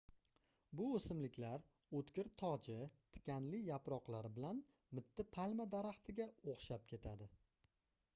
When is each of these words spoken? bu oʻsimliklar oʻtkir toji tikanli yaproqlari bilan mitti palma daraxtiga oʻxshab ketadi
bu 0.79 0.85
oʻsimliklar 0.99 1.65
oʻtkir 1.99 2.29
toji 2.43 2.77
tikanli 3.17 3.59
yaproqlari 3.67 4.31
bilan 4.39 4.63
mitti 5.01 5.27
palma 5.37 5.69
daraxtiga 5.77 6.27
oʻxshab 6.55 6.89
ketadi 6.95 7.29